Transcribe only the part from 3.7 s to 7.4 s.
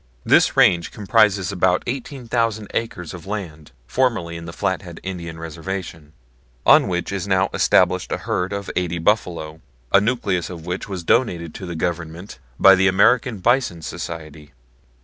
formerly in the Flathead Indian Reservation, on which is